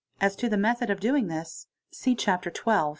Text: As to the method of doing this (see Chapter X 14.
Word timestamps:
As 0.19 0.35
to 0.37 0.49
the 0.49 0.57
method 0.57 0.89
of 0.89 0.99
doing 0.99 1.27
this 1.27 1.67
(see 1.91 2.15
Chapter 2.15 2.49
X 2.49 2.59
14. 2.61 2.89